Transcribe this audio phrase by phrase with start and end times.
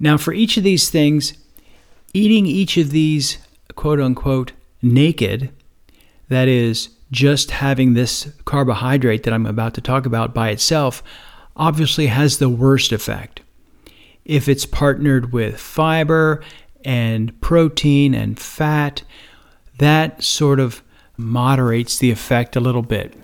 [0.00, 1.34] Now, for each of these things,
[2.14, 3.38] eating each of these
[3.74, 5.50] quote unquote naked,
[6.28, 11.02] that is, just having this carbohydrate that I'm about to talk about by itself,
[11.56, 13.40] obviously has the worst effect.
[14.24, 16.42] If it's partnered with fiber
[16.84, 19.02] and protein and fat,
[19.78, 20.82] that sort of
[21.16, 23.14] moderates the effect a little bit.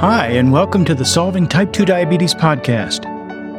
[0.00, 3.04] Hi, and welcome to the Solving Type 2 Diabetes podcast.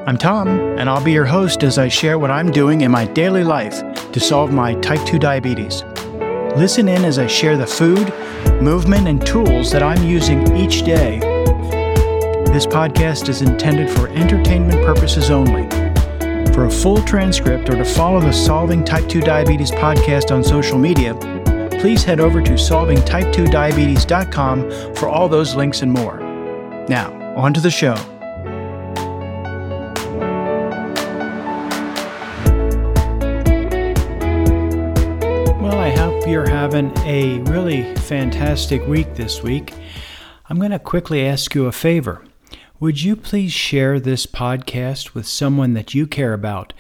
[0.08, 3.08] I'm Tom, and I'll be your host as I share what I'm doing in my
[3.08, 3.82] daily life
[4.14, 5.84] to solve my type 2 diabetes.
[6.56, 8.14] Listen in as I share the food,
[8.62, 11.20] movement, and tools that I'm using each day.
[12.54, 15.70] This podcast is intended for entertainment purposes only.
[16.54, 20.78] For a full transcript or to follow the Solving Type 2 Diabetes podcast on social
[20.78, 21.16] media,
[21.82, 26.29] please head over to solvingtype2diabetes.com for all those links and more.
[26.90, 27.94] Now, on to the show.
[35.62, 39.76] Well, I hope you're having a really fantastic week this week.
[40.50, 42.26] I'm going to quickly ask you a favor.
[42.80, 46.74] Would you please share this podcast with someone that you care about?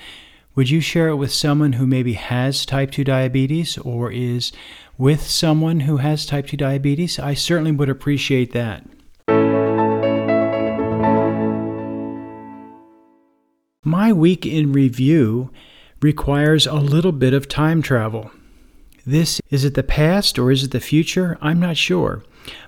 [0.56, 4.52] Would you share it with someone who maybe has type 2 diabetes or is
[4.98, 7.20] with someone who has type 2 diabetes?
[7.20, 8.88] I certainly would appreciate that.
[13.86, 15.52] My week in review
[16.02, 18.30] requires a little bit of time travel.
[19.06, 21.38] This is it the past or is it the future?
[21.40, 22.22] I'm not sure.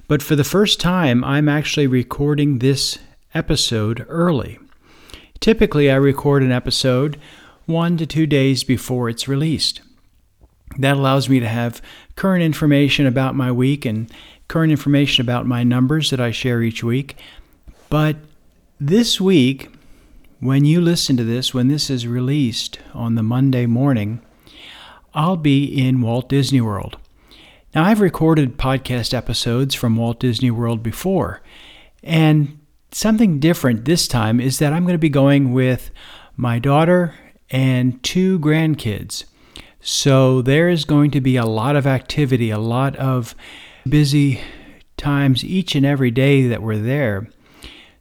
[0.08, 2.98] But for the first time, I'm actually recording this
[3.34, 4.58] episode early.
[5.42, 7.20] Typically, I record an episode
[7.66, 9.82] one to two days before it's released.
[10.80, 11.82] That allows me to have
[12.16, 14.10] current information about my week and
[14.48, 17.18] current information about my numbers that I share each week.
[17.90, 18.16] But
[18.80, 19.72] this week,
[20.42, 24.22] when you listen to this, when this is released on the Monday morning,
[25.14, 26.98] I'll be in Walt Disney World.
[27.76, 31.42] Now, I've recorded podcast episodes from Walt Disney World before,
[32.02, 32.60] and
[32.92, 35.92] something different this time is that I'm going to be going with
[36.36, 37.14] my daughter
[37.52, 39.26] and two grandkids.
[39.80, 43.36] So there is going to be a lot of activity, a lot of
[43.88, 44.42] busy
[44.98, 47.30] times each and every day that we're there.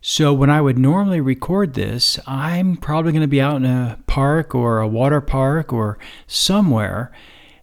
[0.03, 3.99] So, when I would normally record this, I'm probably going to be out in a
[4.07, 7.13] park or a water park or somewhere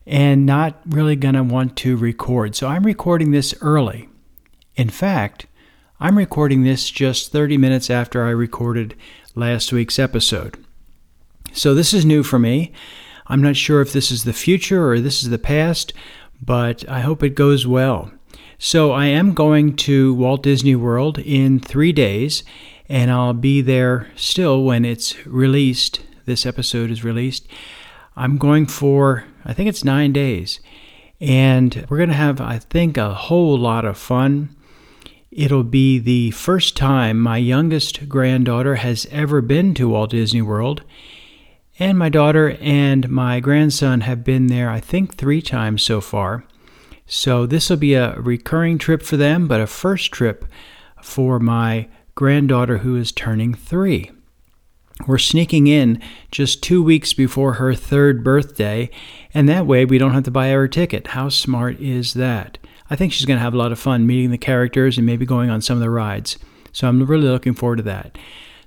[0.06, 2.56] and not really going to want to record.
[2.56, 4.08] So, I'm recording this early.
[4.76, 5.48] In fact,
[6.00, 8.94] I'm recording this just 30 minutes after I recorded
[9.34, 10.64] last week's episode.
[11.54, 12.72] So, this is new for me.
[13.26, 15.92] I'm not sure if this is the future or this is the past,
[16.40, 18.12] but I hope it goes well.
[18.60, 22.44] So I am going to Walt Disney World in three days,
[22.90, 26.02] and I'll be there still when it's released.
[26.26, 27.48] This episode is released.
[28.16, 30.60] I'm going for, I think it's nine days.
[31.22, 34.56] And we're going to have, I think, a whole lot of fun.
[35.30, 40.82] It'll be the first time my youngest granddaughter has ever been to Walt Disney World.
[41.78, 46.44] And my daughter and my grandson have been there, I think, three times so far.
[47.08, 50.46] So this will be a recurring trip for them, but a first trip
[51.02, 54.12] for my granddaughter who is turning three.
[55.06, 56.02] We're sneaking in
[56.32, 58.90] just two weeks before her third birthday,
[59.34, 61.08] and that way we don't have to buy her a ticket.
[61.08, 62.58] How smart is that?
[62.90, 65.26] I think she's going to have a lot of fun meeting the characters and maybe
[65.26, 66.38] going on some of the rides.
[66.72, 68.18] So I'm really looking forward to that.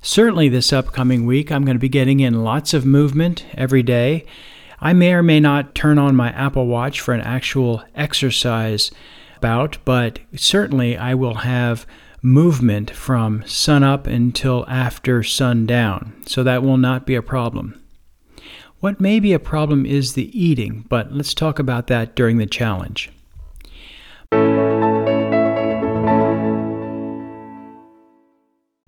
[0.03, 4.25] Certainly, this upcoming week, I'm going to be getting in lots of movement every day.
[4.83, 8.91] I may or may not turn on my Apple Watch for an actual exercise
[9.43, 11.87] bout, but certainly I will have
[12.23, 17.79] movement from sun up until after sundown, so that will not be a problem.
[18.81, 22.47] What may be a problem is the eating, but let's talk about that during the
[22.47, 23.11] challenge.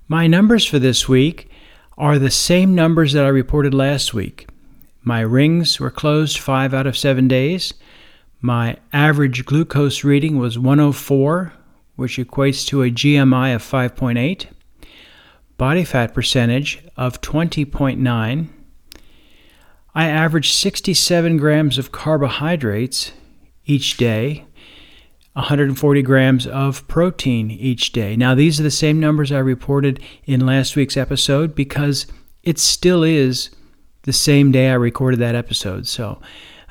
[0.09, 1.51] My numbers for this week
[1.99, 4.47] are the same numbers that I reported last week.
[5.03, 7.75] My rings were closed five out of seven days.
[8.41, 11.53] My average glucose reading was 104,
[11.97, 14.47] which equates to a GMI of 5.8,
[15.57, 18.49] body fat percentage of 20.9.
[19.95, 23.13] I averaged 67 grams of carbohydrates
[23.67, 24.47] each day,
[25.35, 28.17] 140 grams of protein each day.
[28.17, 32.07] Now, these are the same numbers I reported in last week's episode because
[32.43, 33.51] it still is
[34.03, 35.87] the same day I recorded that episode.
[35.87, 36.21] So,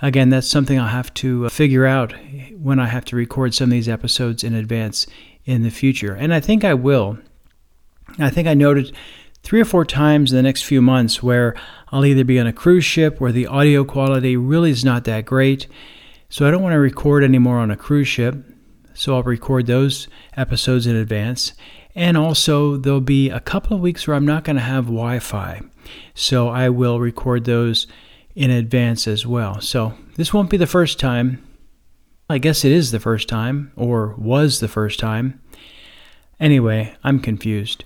[0.01, 2.13] again, that's something I'll have to uh, figure out
[2.57, 5.07] when I have to record some of these episodes in advance
[5.45, 6.13] in the future.
[6.13, 7.17] And I think I will.
[8.19, 8.95] I think I noted
[9.43, 11.55] three or four times in the next few months where
[11.89, 15.25] I'll either be on a cruise ship where the audio quality really is not that
[15.25, 15.67] great.
[16.29, 18.35] So I don't want to record anymore on a cruise ship.
[18.93, 21.53] So I'll record those episodes in advance.
[21.95, 25.19] And also, there'll be a couple of weeks where I'm not going to have Wi
[25.19, 25.61] Fi.
[26.13, 27.87] So I will record those
[28.35, 29.59] in advance as well.
[29.61, 31.45] So this won't be the first time.
[32.29, 35.41] I guess it is the first time, or was the first time.
[36.39, 37.83] Anyway, I'm confused.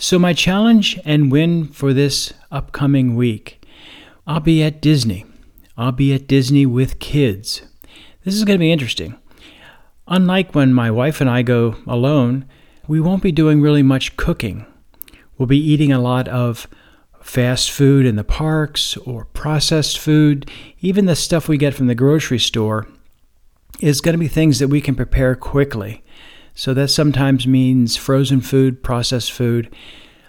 [0.00, 3.58] So, my challenge and win for this upcoming week
[4.28, 5.24] I'll be at Disney.
[5.78, 7.62] I'll be at Disney with kids.
[8.28, 9.14] This is going to be interesting.
[10.06, 12.44] Unlike when my wife and I go alone,
[12.86, 14.66] we won't be doing really much cooking.
[15.38, 16.66] We'll be eating a lot of
[17.22, 20.50] fast food in the parks or processed food.
[20.80, 22.86] Even the stuff we get from the grocery store
[23.80, 26.04] is going to be things that we can prepare quickly.
[26.54, 29.74] So that sometimes means frozen food, processed food.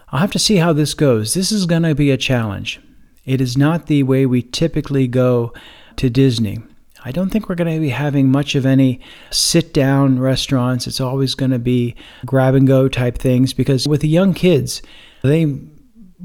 [0.08, 1.34] I'll have to see how this goes.
[1.34, 2.80] This is going to be a challenge.
[3.26, 5.52] It is not the way we typically go
[5.98, 6.60] to Disney.
[7.06, 9.00] I don't think we're going to be having much of any
[9.32, 10.86] sit down restaurants.
[10.86, 14.82] It's always going to be grab and go type things because with the young kids,
[15.24, 15.60] they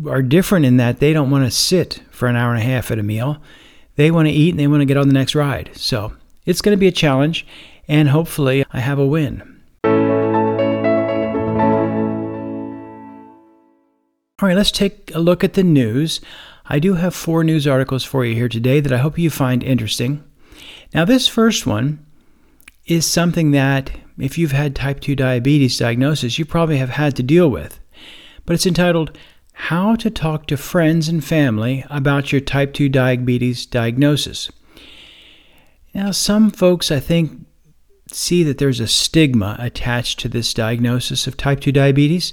[0.08, 2.90] are different in that they don't want to sit for an hour and a half
[2.90, 3.40] at a meal.
[3.94, 5.70] They want to eat and they want to get on the next ride.
[5.74, 6.12] So
[6.44, 7.46] it's going to be a challenge,
[7.86, 9.60] and hopefully, I have a win.
[14.42, 16.20] All right, let's take a look at the news.
[16.66, 19.62] I do have four news articles for you here today that I hope you find
[19.62, 20.24] interesting.
[20.94, 22.06] Now, this first one
[22.86, 27.22] is something that, if you've had type 2 diabetes diagnosis, you probably have had to
[27.22, 27.80] deal with.
[28.46, 29.18] But it's entitled
[29.54, 34.52] How to Talk to Friends and Family About Your Type 2 Diabetes Diagnosis.
[35.92, 37.44] Now, some folks, I think,
[38.12, 42.32] see that there's a stigma attached to this diagnosis of type 2 diabetes.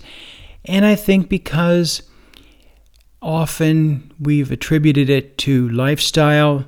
[0.66, 2.04] And I think because
[3.24, 6.66] often we've attributed it to lifestyle,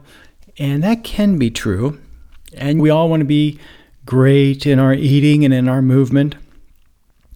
[0.57, 1.99] and that can be true.
[2.55, 3.59] And we all want to be
[4.05, 6.35] great in our eating and in our movement.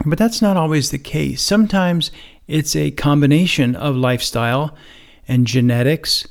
[0.06, 1.42] But that's not always the case.
[1.42, 2.12] Sometimes
[2.48, 4.76] it's a combination of lifestyle
[5.28, 6.28] and genetics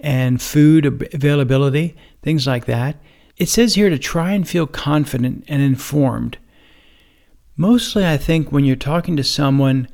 [0.00, 2.96] and food availability, things like that.
[3.36, 6.38] It says here to try and feel confident and informed.
[7.56, 9.88] Mostly, I think when you're talking to someone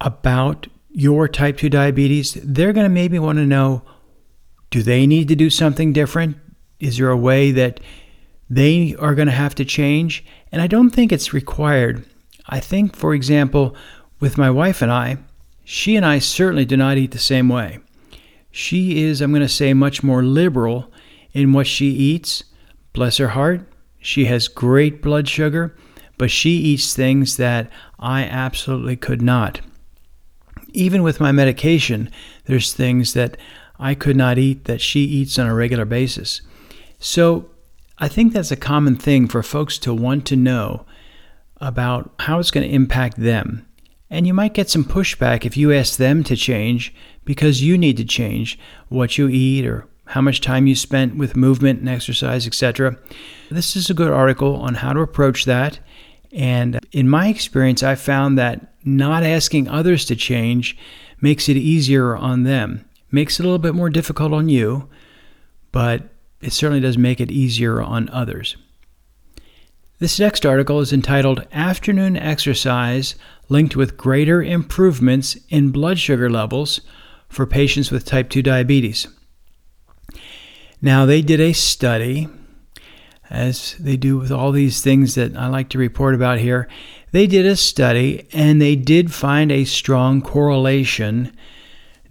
[0.00, 3.82] about your type 2 diabetes, they're going to maybe want to know
[4.72, 6.38] do they need to do something different?
[6.80, 7.78] Is there a way that
[8.48, 10.24] they are going to have to change?
[10.50, 12.04] And I don't think it's required.
[12.46, 13.76] I think, for example,
[14.18, 15.18] with my wife and I,
[15.62, 17.80] she and I certainly do not eat the same way.
[18.50, 20.90] She is, I'm going to say, much more liberal
[21.34, 22.42] in what she eats.
[22.94, 23.60] Bless her heart.
[24.00, 25.76] She has great blood sugar,
[26.16, 29.60] but she eats things that I absolutely could not.
[30.72, 32.10] Even with my medication,
[32.46, 33.36] there's things that
[33.82, 36.40] I could not eat that she eats on a regular basis.
[37.00, 37.50] So
[37.98, 40.86] I think that's a common thing for folks to want to know
[41.56, 43.66] about how it's going to impact them.
[44.08, 46.94] And you might get some pushback if you ask them to change
[47.24, 48.56] because you need to change
[48.88, 52.96] what you eat or how much time you spent with movement and exercise, etc.
[53.50, 55.80] This is a good article on how to approach that.
[56.32, 60.76] And in my experience, I found that not asking others to change
[61.20, 64.88] makes it easier on them makes it a little bit more difficult on you,
[65.70, 66.08] but
[66.40, 68.56] it certainly does make it easier on others.
[69.98, 73.14] This next article is entitled Afternoon Exercise
[73.48, 76.80] Linked with Greater Improvements in Blood Sugar Levels
[77.28, 79.06] for Patients with Type 2 Diabetes.
[80.80, 82.28] Now, they did a study,
[83.30, 86.68] as they do with all these things that I like to report about here.
[87.12, 91.34] They did a study and they did find a strong correlation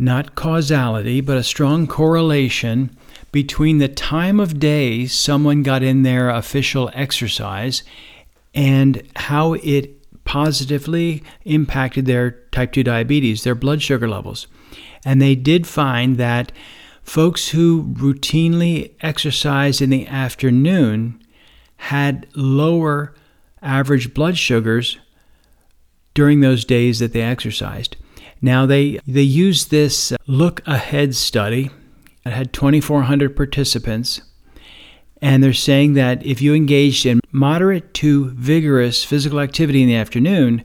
[0.02, 2.98] not causality, but a strong correlation
[3.32, 7.84] between the time of day someone got in their official exercise
[8.56, 14.48] and how it positively impacted their type 2 diabetes, their blood sugar levels.
[15.06, 16.52] And they did find that
[17.04, 21.22] folks who routinely exercised in the afternoon
[21.78, 23.14] had lower
[23.62, 24.98] average blood sugars
[26.16, 27.98] during those days that they exercised.
[28.42, 31.70] Now they they used this uh, look ahead study.
[32.26, 34.22] It had 2400 participants
[35.22, 39.96] and they're saying that if you engaged in moderate to vigorous physical activity in the
[39.96, 40.64] afternoon,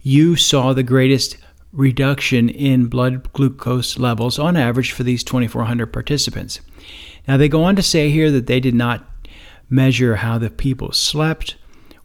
[0.00, 1.36] you saw the greatest
[1.72, 6.60] reduction in blood glucose levels on average for these 2400 participants.
[7.26, 9.04] Now they go on to say here that they did not
[9.68, 11.56] measure how the people slept,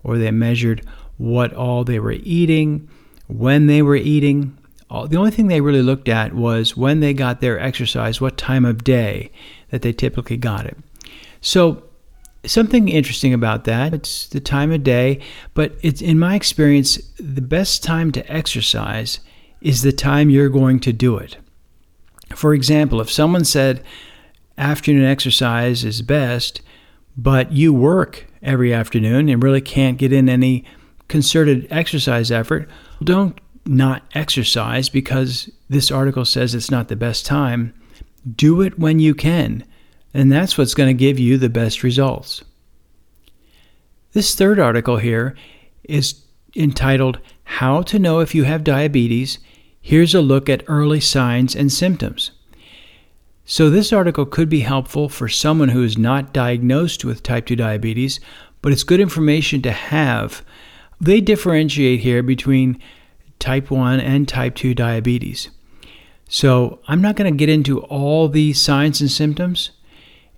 [0.03, 2.89] or they measured what all they were eating,
[3.27, 4.57] when they were eating.
[4.89, 8.37] Uh, the only thing they really looked at was when they got their exercise, what
[8.37, 9.31] time of day
[9.69, 10.77] that they typically got it.
[11.41, 11.83] So,
[12.45, 15.19] something interesting about that, it's the time of day,
[15.53, 19.19] but it's in my experience, the best time to exercise
[19.61, 21.37] is the time you're going to do it.
[22.35, 23.83] For example, if someone said
[24.57, 26.61] afternoon exercise is best,
[27.15, 30.65] but you work every afternoon and really can't get in any
[31.07, 32.69] concerted exercise effort,
[33.03, 37.73] don't not exercise because this article says it's not the best time.
[38.35, 39.63] Do it when you can,
[40.13, 42.43] and that's what's going to give you the best results.
[44.13, 45.35] This third article here
[45.83, 46.23] is
[46.55, 49.39] entitled How to Know If You Have Diabetes.
[49.81, 52.31] Here's a look at early signs and symptoms.
[53.45, 57.57] So, this article could be helpful for someone who is not diagnosed with type 2
[57.57, 58.21] diabetes,
[58.61, 60.45] but it's good information to have.
[61.01, 62.79] They differentiate here between
[63.39, 65.49] type 1 and type 2 diabetes.
[66.29, 69.71] So, I'm not going to get into all the signs and symptoms.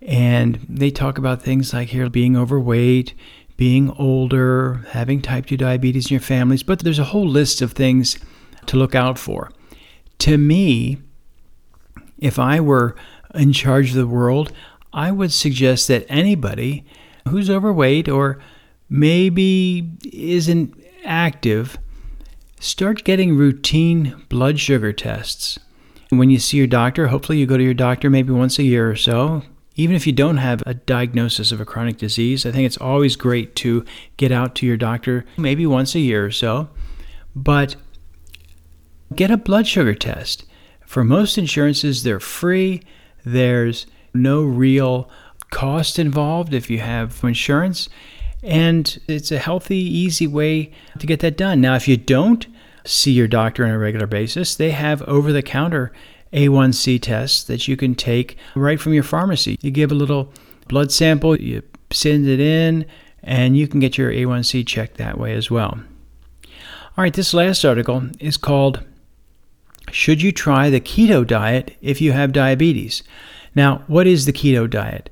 [0.02, 3.14] And they talk about things like here being overweight,
[3.58, 7.72] being older, having type 2 diabetes in your families, but there's a whole list of
[7.72, 8.18] things
[8.66, 9.52] to look out for.
[10.20, 10.98] To me,
[12.20, 12.96] if I were
[13.34, 14.52] in charge of the world,
[14.94, 16.86] I would suggest that anybody
[17.28, 18.40] who's overweight or
[18.90, 20.74] maybe isn't
[21.04, 21.78] active
[22.59, 25.59] start getting routine blood sugar tests.
[26.09, 28.63] And When you see your doctor, hopefully you go to your doctor maybe once a
[28.63, 29.43] year or so.
[29.75, 33.17] Even if you don't have a diagnosis of a chronic disease, I think it's always
[33.17, 33.83] great to
[34.15, 36.69] get out to your doctor maybe once a year or so.
[37.35, 37.75] But
[39.13, 40.45] get a blood sugar test.
[40.85, 42.83] For most insurances, they're free.
[43.25, 45.09] There's no real
[45.51, 47.89] cost involved if you have insurance.
[48.46, 51.62] And it's a healthy, easy way to get that done.
[51.62, 52.46] Now, if you don't
[52.86, 55.92] see your doctor on a regular basis, they have over the counter
[56.32, 59.58] A1C tests that you can take right from your pharmacy.
[59.62, 60.32] You give a little
[60.68, 62.86] blood sample, you send it in,
[63.24, 65.80] and you can get your A1C checked that way as well.
[66.98, 68.84] All right, this last article is called
[69.92, 73.04] should you try the keto diet if you have diabetes?
[73.54, 75.10] Now, what is the keto diet?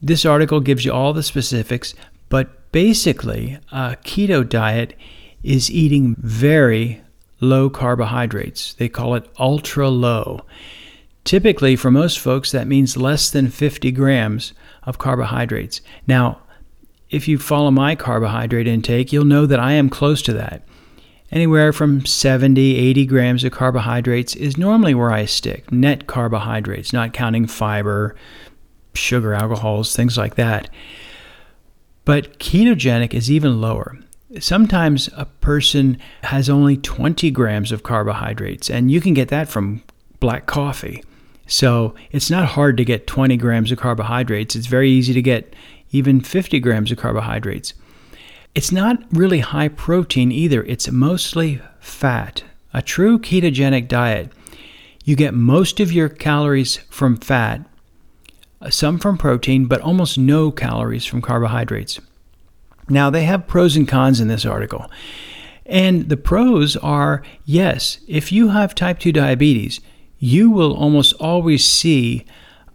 [0.00, 1.94] This article gives you all the specifics,
[2.74, 4.94] basically, a keto diet
[5.44, 7.00] is eating very
[7.38, 8.74] low carbohydrates.
[8.74, 10.40] They call it ultra low.
[11.22, 15.82] Typically, for most folks, that means less than 50 grams of carbohydrates.
[16.08, 16.40] Now,
[17.10, 20.66] if you follow my carbohydrate intake, you'll know that I am close to that.
[21.30, 25.70] Anywhere from 70, 80 grams of carbohydrates is normally where I stick.
[25.70, 28.16] Net carbohydrates, not counting fiber,
[28.94, 30.68] sugar, alcohols, things like that.
[32.04, 33.98] But ketogenic is even lower.
[34.40, 39.82] Sometimes a person has only 20 grams of carbohydrates, and you can get that from
[40.20, 41.02] black coffee.
[41.46, 44.56] So it's not hard to get 20 grams of carbohydrates.
[44.56, 45.54] It's very easy to get
[45.92, 47.74] even 50 grams of carbohydrates.
[48.54, 52.44] It's not really high protein either, it's mostly fat.
[52.72, 54.32] A true ketogenic diet,
[55.04, 57.64] you get most of your calories from fat,
[58.70, 62.00] some from protein, but almost no calories from carbohydrates.
[62.88, 64.90] Now, they have pros and cons in this article.
[65.66, 69.80] And the pros are yes, if you have type 2 diabetes,
[70.18, 72.26] you will almost always see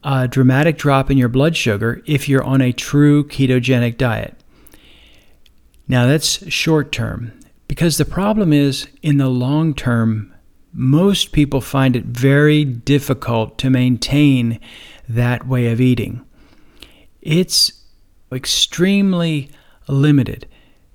[0.03, 4.35] a dramatic drop in your blood sugar if you're on a true ketogenic diet.
[5.87, 7.33] Now, that's short term
[7.67, 10.33] because the problem is in the long term,
[10.73, 14.59] most people find it very difficult to maintain
[15.09, 16.25] that way of eating.
[17.21, 17.73] It's
[18.31, 19.49] extremely
[19.87, 20.47] limited.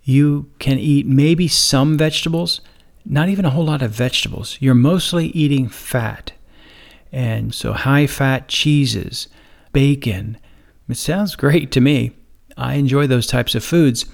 [0.03, 2.61] You can eat maybe some vegetables,
[3.05, 4.57] not even a whole lot of vegetables.
[4.61, 6.33] You're mostly eating fat.
[7.13, 9.29] And so, high fat cheeses,
[9.73, 10.39] bacon.
[10.89, 12.13] It sounds great to me.
[12.57, 14.07] I enjoy those types of foods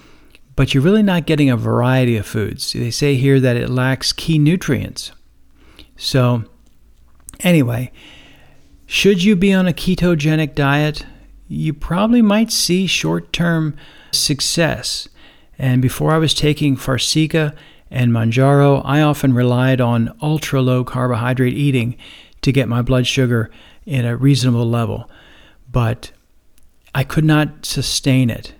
[0.60, 2.74] but you're really not getting a variety of foods.
[2.74, 5.10] They say here that it lacks key nutrients.
[5.96, 6.44] So,
[7.40, 7.92] anyway,
[8.90, 11.06] should you be on a ketogenic diet,
[11.46, 13.76] you probably might see short term
[14.10, 15.08] success.
[15.56, 17.54] And before I was taking Farxiga
[17.88, 21.96] and Mounjaro, I often relied on ultra low carbohydrate eating
[22.42, 23.48] to get my blood sugar
[23.86, 25.08] in a reasonable level.
[25.70, 26.10] But
[26.92, 28.54] I could not sustain it.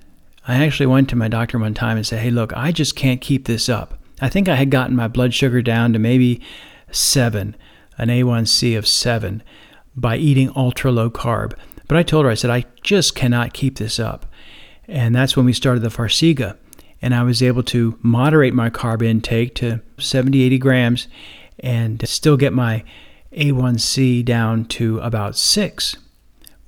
[0.47, 3.21] I actually went to my doctor one time and said, Hey, look, I just can't
[3.21, 3.99] keep this up.
[4.21, 6.41] I think I had gotten my blood sugar down to maybe
[6.93, 7.57] seven,
[7.99, 9.43] an A1C of seven,
[9.97, 11.55] by eating ultra low carb.
[11.89, 14.27] But I told her, I said, I just cannot keep this up.
[14.87, 16.57] And that's when we started the Farxiga.
[17.03, 21.09] And I was able to moderate my carb intake to 70, 80 grams
[21.59, 22.85] and still get my
[23.33, 25.97] A1C down to about six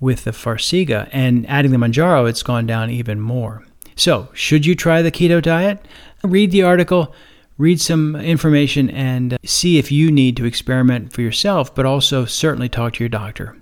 [0.01, 1.09] with the Farxiga.
[1.13, 3.65] And adding the Mounjaro, it's gone down even more.
[3.95, 5.85] So, should you try the keto diet?
[6.25, 7.15] Read the article,
[7.63, 12.69] read some information, and see if you need to experiment for yourself, but also certainly
[12.69, 13.57] talk to your doctor.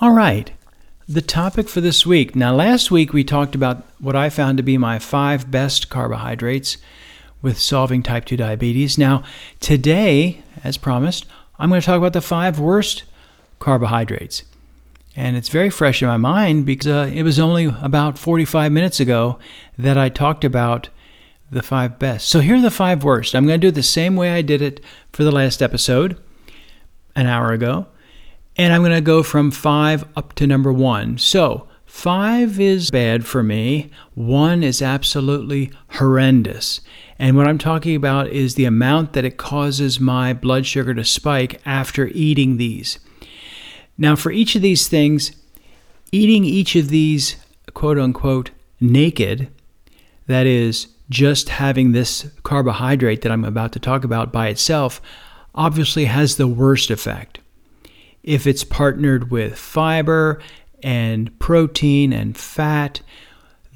[0.00, 0.52] All right,
[1.08, 2.36] the topic for this week.
[2.36, 6.76] Now, last week we talked about what I found to be my five best carbohydrates
[7.42, 8.96] with solving type 2 diabetes.
[8.96, 9.24] Now,
[9.58, 11.26] today, as promised,
[11.58, 13.02] I'm going to talk about the five worst
[13.58, 14.44] carbohydrates.
[15.16, 18.98] And it's very fresh in my mind because uh, it was only about 45 minutes
[18.98, 19.38] ago
[19.78, 20.88] that I talked about
[21.50, 22.28] the five best.
[22.28, 23.34] So here are the five worst.
[23.34, 24.80] I'm going to do it the same way I did it
[25.12, 26.18] for the last episode
[27.14, 27.86] an hour ago.
[28.56, 31.18] And I'm going to go from five up to number one.
[31.18, 36.80] So five is bad for me, one is absolutely horrendous.
[37.18, 41.04] And what I'm talking about is the amount that it causes my blood sugar to
[41.04, 42.98] spike after eating these.
[43.96, 45.32] Now, for each of these things,
[46.12, 47.36] eating each of these
[47.74, 49.48] quote unquote naked,
[50.26, 55.02] that is, just having this carbohydrate that I'm about to talk about by itself,
[55.54, 57.40] obviously has the worst effect.
[58.22, 60.40] If it's partnered with fiber
[60.82, 63.02] and protein and fat,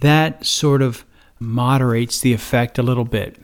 [0.01, 1.05] that sort of
[1.39, 3.37] moderates the effect a little bit.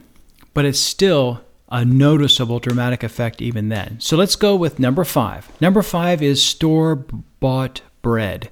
[0.55, 1.44] But it's still
[1.75, 3.97] a noticeable dramatic effect even then.
[3.99, 5.51] So let's go with number five.
[5.61, 8.49] Number five is store bought bread.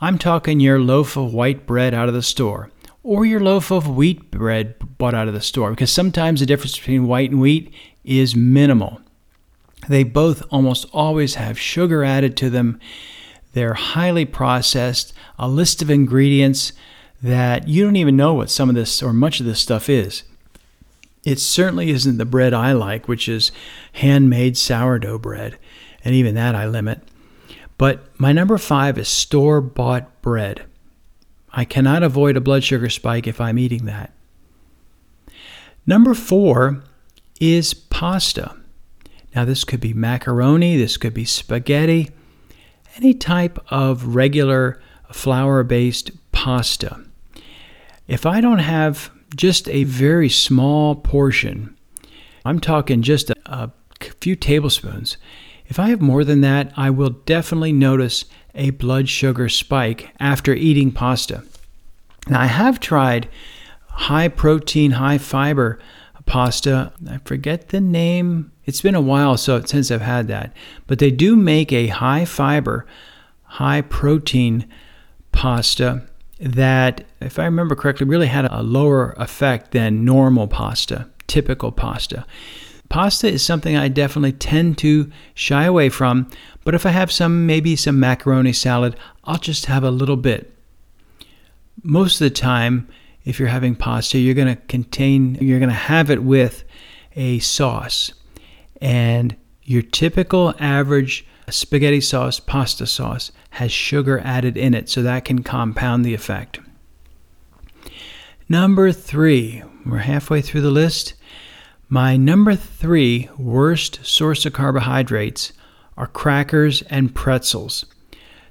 [0.00, 2.70] I'm talking your loaf of white bread out of the store
[3.02, 6.78] or your loaf of wheat bread bought out of the store because sometimes the difference
[6.78, 9.00] between white and wheat is minimal.
[9.88, 12.78] They both almost always have sugar added to them.
[13.52, 16.72] They're highly processed, a list of ingredients
[17.20, 20.22] that you don't even know what some of this or much of this stuff is.
[21.24, 23.50] It certainly isn't the bread I like, which is
[23.94, 25.58] handmade sourdough bread,
[26.04, 27.00] and even that I limit.
[27.78, 30.64] But my number five is store bought bread.
[31.52, 34.12] I cannot avoid a blood sugar spike if I'm eating that.
[35.86, 36.82] Number four
[37.40, 38.56] is pasta.
[39.34, 42.10] Now, this could be macaroni, this could be spaghetti,
[42.96, 44.80] any type of regular
[45.12, 47.04] flour based pasta.
[48.06, 51.76] If I don't have just a very small portion.
[52.44, 53.70] I'm talking just a, a
[54.20, 55.16] few tablespoons.
[55.66, 60.54] If I have more than that, I will definitely notice a blood sugar spike after
[60.54, 61.42] eating pasta.
[62.28, 63.28] Now, I have tried
[63.88, 65.78] high protein, high fiber
[66.26, 66.92] pasta.
[67.08, 68.52] I forget the name.
[68.64, 70.54] It's been a while so since I've had that.
[70.86, 72.86] But they do make a high fiber,
[73.42, 74.66] high protein
[75.32, 76.06] pasta
[76.40, 82.26] that, if I remember correctly, really had a lower effect than normal pasta, typical pasta.
[82.88, 86.30] Pasta is something I definitely tend to shy away from,
[86.64, 90.52] but if I have some, maybe some macaroni salad, I'll just have a little bit.
[91.82, 92.88] Most of the time,
[93.24, 96.64] if you're having pasta, you're going to contain, you're going to have it with
[97.16, 98.12] a sauce.
[98.80, 105.24] And your typical average spaghetti sauce, pasta sauce, has sugar added in it, so that
[105.24, 106.60] can compound the effect.
[108.48, 111.14] Number three, we're halfway through the list.
[111.88, 115.52] My number three worst source of carbohydrates
[115.96, 117.84] are crackers and pretzels.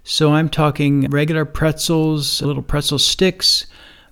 [0.03, 3.65] So I'm talking regular pretzels, little pretzel sticks,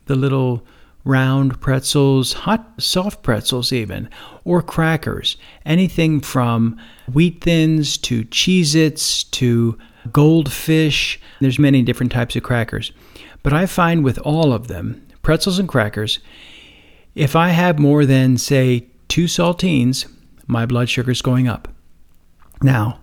[0.06, 0.66] the little
[1.04, 4.10] round pretzels, hot, soft pretzels, even,
[4.44, 5.38] or crackers.
[5.66, 6.80] Anything from
[7.12, 9.78] wheat thins to Cheez Its to
[10.12, 11.20] goldfish.
[11.40, 12.92] There's many different types of crackers.
[13.44, 16.20] But I find with all of them, pretzels and crackers,
[17.16, 20.12] if I have more than, say, two saltines,
[20.48, 21.68] my blood sugar is going up.
[22.62, 23.00] Now,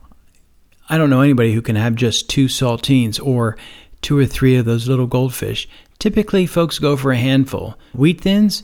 [0.89, 3.57] I don't know anybody who can have just two saltines or
[4.01, 5.69] two or three of those little goldfish.
[5.99, 7.77] Typically, folks go for a handful.
[7.93, 8.63] Wheat thins,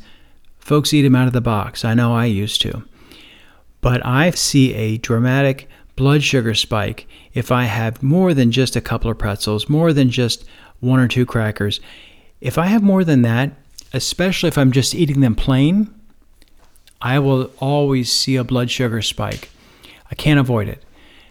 [0.58, 1.84] folks eat them out of the box.
[1.84, 2.84] I know I used to.
[3.80, 8.80] But I see a dramatic blood sugar spike if I have more than just a
[8.80, 10.44] couple of pretzels, more than just
[10.80, 11.80] one or two crackers.
[12.40, 13.52] If I have more than that,
[13.92, 15.92] especially if I'm just eating them plain,
[17.02, 19.50] I will always see a blood sugar spike.
[20.10, 20.82] I can't avoid it.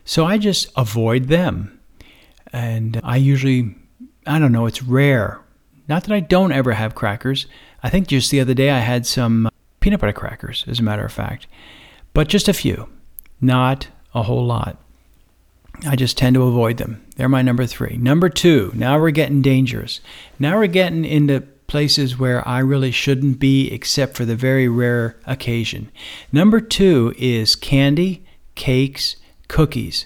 [0.06, 1.80] So I just avoid them.
[2.52, 3.76] And I usually,
[4.28, 5.43] I don't know, it's rare
[5.88, 7.46] not that I don't ever have crackers.
[7.82, 10.84] I think just the other day I had some uh, peanut butter crackers, as a
[10.84, 11.48] matter of fact,
[12.14, 12.90] but just a few,
[13.42, 14.78] not a whole lot.
[15.86, 17.04] I just tend to avoid them.
[17.16, 17.98] They're my number three.
[17.98, 20.00] Number two, now we're getting dangerous.
[20.40, 25.18] Now we're getting into places where I really shouldn't be, except for the very rare
[25.26, 25.92] occasion.
[26.32, 28.24] Number two is candy,
[28.56, 29.16] cakes,
[29.48, 30.06] cookies.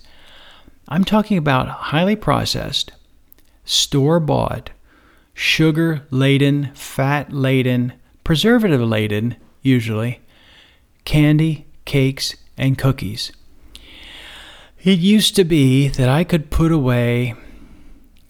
[0.87, 2.93] I'm talking about highly processed,
[3.65, 4.69] store bought,
[5.37, 10.19] sugar laden, fat laden, preservative laden, usually,
[11.05, 13.31] candy, cakes, and cookies.
[14.83, 17.35] It used to be that I could put away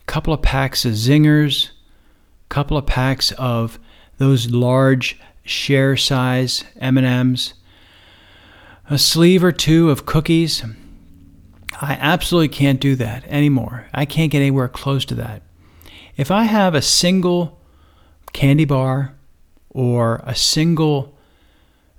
[0.02, 3.80] a couple of packs of zingers, a couple of packs of
[4.18, 7.54] those large share size M&Ms,
[8.90, 10.62] a sleeve or two of cookies.
[11.80, 13.88] I absolutely can't do that anymore.
[13.94, 15.44] I can't get anywhere close to that.
[16.18, 17.60] If I have a single
[18.34, 19.14] candy bar
[19.70, 21.16] or a single,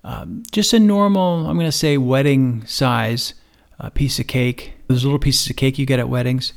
[0.02, 3.34] um, just a normal, I'm going to say wedding size
[3.78, 6.52] uh, piece of cake, those little pieces of cake you get at weddings,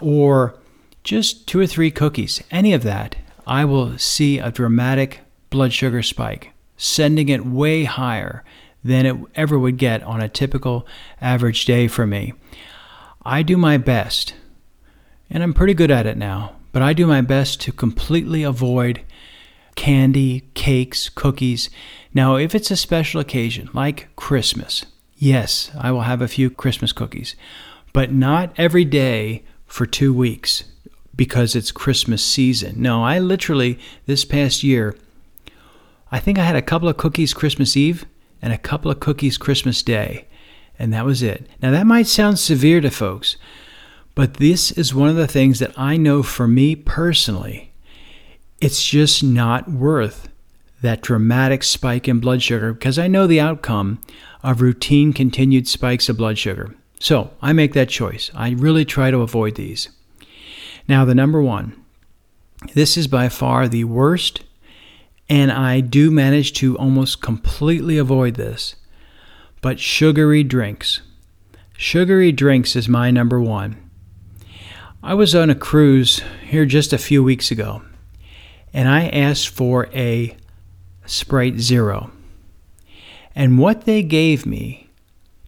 [0.00, 0.58] or
[1.04, 3.14] just two or three cookies, any of that,
[3.46, 8.42] I will see a dramatic blood sugar spike, sending it way higher
[8.82, 10.84] than it ever would get on a typical
[11.20, 12.32] average day for me.
[13.24, 14.34] I do my best,
[15.30, 19.00] and I'm pretty good at it now, but I do my best to completely avoid
[19.76, 21.70] candy, cakes, cookies.
[22.12, 24.84] Now, if it's a special occasion like Christmas,
[25.16, 27.36] yes, I will have a few Christmas cookies,
[27.92, 30.64] but not every day for two weeks
[31.14, 32.82] because it's Christmas season.
[32.82, 34.96] No, I literally, this past year,
[36.10, 38.04] I think I had a couple of cookies Christmas Eve
[38.42, 40.26] and a couple of cookies Christmas Day,
[40.76, 41.46] and that was it.
[41.62, 43.36] Now, that might sound severe to folks,
[44.14, 47.72] but this is one of the things that I know for me personally,
[48.60, 50.28] it's just not worth
[50.82, 54.00] that dramatic spike in blood sugar because I know the outcome
[54.42, 56.74] of routine continued spikes of blood sugar.
[57.00, 58.30] So I make that choice.
[58.34, 59.88] I really try to avoid these.
[60.86, 61.82] Now, the number one,
[62.74, 64.44] this is by far the worst,
[65.28, 68.76] and I do manage to almost completely avoid this,
[69.62, 71.00] but sugary drinks.
[71.76, 73.83] Sugary drinks is my number one.
[75.06, 77.82] I was on a cruise here just a few weeks ago,
[78.72, 80.34] and I asked for a
[81.04, 82.10] Sprite Zero.
[83.34, 84.88] And what they gave me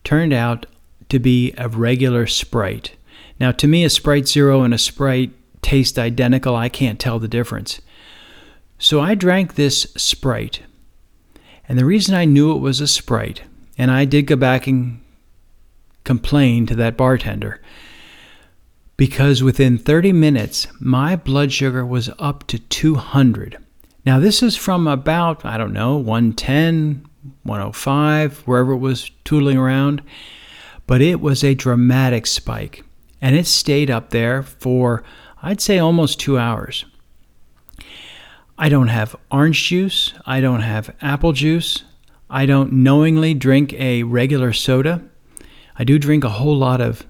[0.05, 0.67] turned out
[1.09, 2.97] to be a regular Sprite.
[3.41, 6.55] Now, to me, a Sprite Zero and a Sprite taste identical.
[6.55, 7.81] I can't tell the difference.
[8.79, 10.61] So I drank this Sprite.
[11.67, 13.41] And the reason I knew it was a Sprite,
[13.79, 15.01] and I did go back and
[16.05, 17.63] complain to that bartender,
[18.97, 23.59] because within 30 minutes, my blood sugar was up to 200.
[24.05, 27.05] Now, this is from about, I don't know, 110,
[27.43, 30.03] 105, wherever it was tooling around.
[30.87, 32.85] But it was a dramatic spike.
[33.21, 35.03] And it stayed up there for,
[35.43, 36.85] I'd say, almost two hours.
[38.59, 40.15] I don't have orange juice.
[40.25, 41.85] I don't have apple juice.
[42.31, 45.03] I don't knowingly drink a regular soda.
[45.79, 47.05] I do drink a whole lot of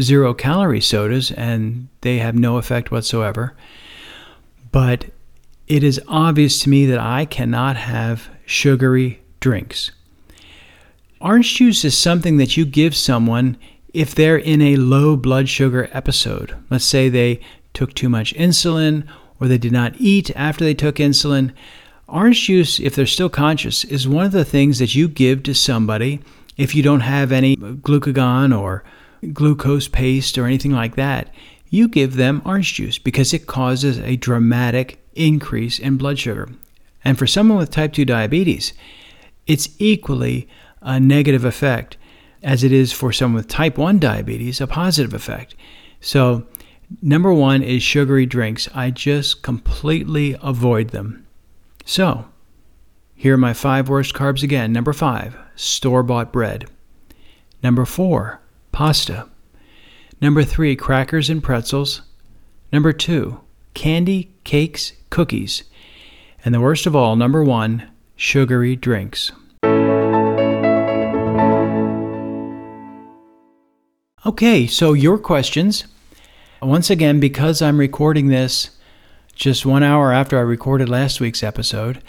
[0.00, 3.54] zero calorie sodas, and they have no effect whatsoever.
[4.70, 5.06] But
[5.66, 9.90] it is obvious to me that I cannot have sugary drinks.
[11.20, 13.56] Orange juice is something that you give someone
[13.92, 16.54] if they're in a low blood sugar episode.
[16.70, 17.40] Let's say they
[17.74, 19.06] took too much insulin
[19.40, 21.52] or they did not eat after they took insulin.
[22.06, 25.54] Orange juice, if they're still conscious, is one of the things that you give to
[25.54, 26.20] somebody
[26.56, 28.84] if you don't have any glucagon or
[29.32, 31.32] glucose paste or anything like that.
[31.70, 36.48] You give them orange juice because it causes a dramatic increase in blood sugar.
[37.04, 38.72] And for someone with type 2 diabetes,
[39.46, 40.48] it's equally
[40.80, 41.96] a negative effect
[42.42, 45.54] as it is for someone with type 1 diabetes, a positive effect.
[46.00, 46.46] So,
[47.02, 48.68] number one is sugary drinks.
[48.74, 51.26] I just completely avoid them.
[51.84, 52.26] So,
[53.14, 54.72] here are my five worst carbs again.
[54.72, 56.66] Number five, store bought bread.
[57.64, 58.40] Number four,
[58.72, 59.28] pasta.
[60.20, 62.02] Number three, crackers and pretzels.
[62.72, 63.40] Number two,
[63.74, 65.64] candy, cakes, cookies.
[66.44, 69.32] And the worst of all, number one, sugary drinks.
[74.26, 75.84] Okay, so your questions.
[76.60, 78.70] Once again, because I'm recording this
[79.34, 82.02] just one hour after I recorded last week's episode,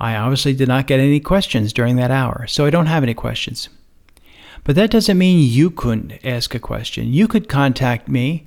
[0.00, 3.14] I obviously did not get any questions during that hour, so I don't have any
[3.14, 3.68] questions.
[4.64, 7.12] But that doesn't mean you couldn't ask a question.
[7.12, 8.46] You could contact me.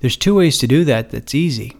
[0.00, 1.76] There's two ways to do that that's easy.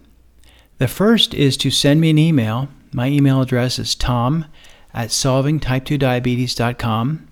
[0.78, 2.68] The first is to send me an email.
[2.92, 4.46] My email address is tom
[4.92, 7.28] at solvingtype2diabetes.com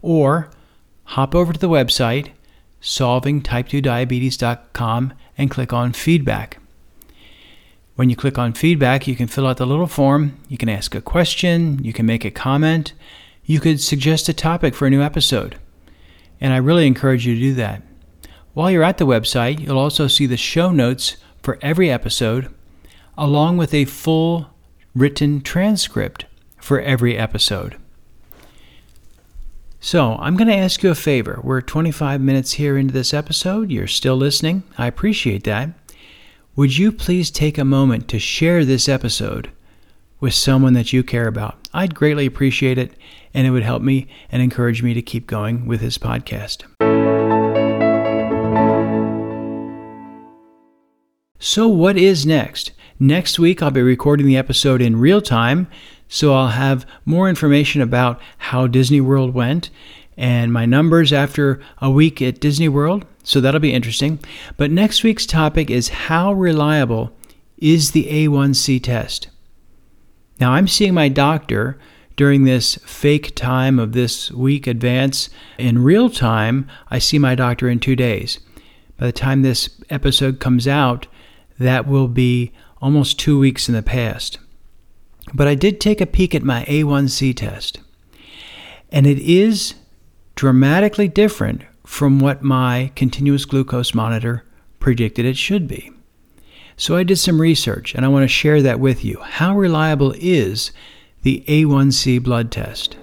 [0.00, 0.50] or
[1.04, 2.30] hop over to the website
[2.82, 6.58] solvingtype2diabetes.com and click on feedback.
[7.94, 10.94] When you click on feedback, you can fill out the little form, you can ask
[10.94, 12.92] a question, you can make a comment,
[13.44, 15.56] you could suggest a topic for a new episode.
[16.42, 17.82] And I really encourage you to do that.
[18.52, 22.52] While you're at the website, you'll also see the show notes for every episode,
[23.16, 24.50] along with a full
[24.92, 26.26] written transcript
[26.58, 27.76] for every episode.
[29.78, 31.38] So, I'm going to ask you a favor.
[31.44, 33.70] We're 25 minutes here into this episode.
[33.70, 34.64] You're still listening.
[34.76, 35.70] I appreciate that.
[36.56, 39.50] Would you please take a moment to share this episode
[40.18, 41.68] with someone that you care about?
[41.72, 42.94] I'd greatly appreciate it,
[43.34, 46.64] and it would help me and encourage me to keep going with this podcast.
[51.38, 52.70] So, what is next?
[53.00, 55.66] Next week, I'll be recording the episode in real time,
[56.08, 59.70] so I'll have more information about how Disney World went
[60.16, 64.20] and my numbers after a week at Disney World, so that'll be interesting.
[64.56, 67.12] But next week's topic is how reliable
[67.58, 69.28] is the A1C test?
[70.38, 71.78] Now, I'm seeing my doctor
[72.16, 75.30] during this fake time of this week advance.
[75.58, 78.38] In real time, I see my doctor in two days.
[78.96, 81.06] By the time this episode comes out,
[81.58, 84.38] that will be almost two weeks in the past.
[85.34, 87.80] But I did take a peek at my A1C test,
[88.90, 89.74] and it is
[90.34, 94.44] dramatically different from what my continuous glucose monitor
[94.80, 95.90] predicted it should be.
[96.76, 99.20] So I did some research and I want to share that with you.
[99.20, 100.72] How reliable is
[101.22, 102.96] the A1C blood test?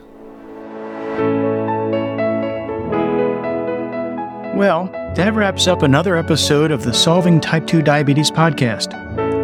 [4.55, 8.93] Well, that wraps up another episode of the Solving Type 2 Diabetes podcast.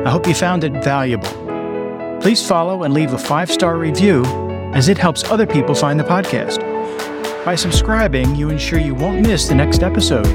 [0.05, 1.29] I hope you found it valuable.
[2.21, 4.25] Please follow and leave a five star review
[4.73, 6.59] as it helps other people find the podcast.
[7.45, 10.27] By subscribing, you ensure you won't miss the next episode.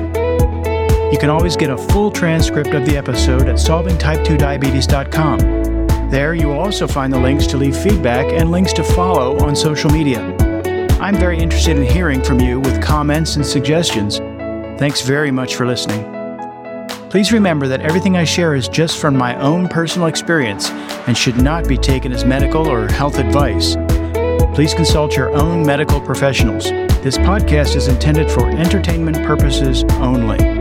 [1.13, 5.70] You can always get a full transcript of the episode at solvingtype2diabetes.com.
[6.11, 9.55] There, you will also find the links to leave feedback and links to follow on
[9.55, 10.37] social media.
[11.01, 14.19] I'm very interested in hearing from you with comments and suggestions.
[14.81, 16.03] Thanks very much for listening.
[17.11, 20.69] Please remember that everything I share is just from my own personal experience
[21.07, 23.77] and should not be taken as medical or health advice.
[24.53, 26.65] Please consult your own medical professionals.
[27.05, 30.60] This podcast is intended for entertainment purposes only.